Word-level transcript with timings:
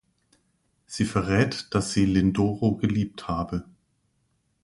Sie 0.87 1.05
verrät, 1.05 1.67
dass 1.75 1.91
sie 1.93 2.07
Lindoro 2.07 2.75
geliebt 2.75 3.27
habe. 3.27 3.65